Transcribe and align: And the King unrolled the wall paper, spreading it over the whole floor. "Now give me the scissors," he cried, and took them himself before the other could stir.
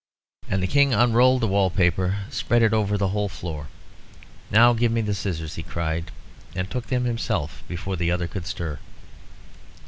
And 0.49 0.63
the 0.63 0.67
King 0.67 0.95
unrolled 0.95 1.43
the 1.43 1.47
wall 1.47 1.69
paper, 1.69 2.25
spreading 2.31 2.65
it 2.65 2.73
over 2.73 2.97
the 2.97 3.09
whole 3.09 3.29
floor. 3.29 3.67
"Now 4.49 4.73
give 4.73 4.91
me 4.91 5.01
the 5.01 5.13
scissors," 5.13 5.53
he 5.53 5.61
cried, 5.61 6.09
and 6.55 6.67
took 6.67 6.87
them 6.87 7.05
himself 7.05 7.61
before 7.67 7.95
the 7.97 8.09
other 8.09 8.25
could 8.27 8.47
stir. 8.47 8.79